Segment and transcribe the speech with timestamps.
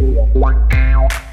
[0.00, 1.27] Wow.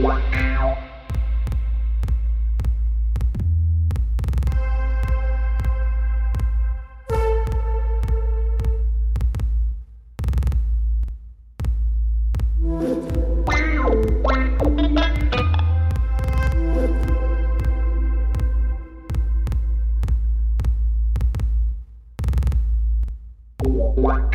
[0.00, 0.89] Wow.
[23.96, 24.30] Wow,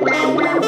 [0.00, 0.65] wow, wow.